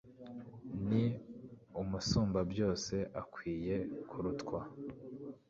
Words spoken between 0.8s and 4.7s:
ni umusumbabyose akwiye kuratwa